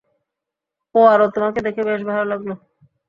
Poirot, 0.95 1.25
তোমাকে 1.35 1.59
দেখে 1.67 1.81
বেশ 1.89 2.01
ভালো 2.09 2.23
লাগল! 2.31 2.49